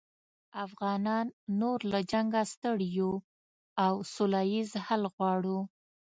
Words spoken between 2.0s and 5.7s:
جنګه ستړي یوو او سوله ییز حل غواړو